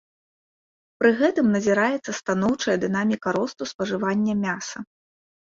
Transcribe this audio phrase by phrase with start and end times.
[1.01, 4.77] Пры гэтым назіраецца станоўчая дынаміка росту спажывання мяса.